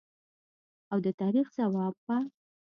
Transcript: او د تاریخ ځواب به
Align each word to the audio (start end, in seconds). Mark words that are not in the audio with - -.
او 0.91 0.97
د 1.05 1.07
تاریخ 1.21 1.47
ځواب 1.57 1.93
به 2.07 2.17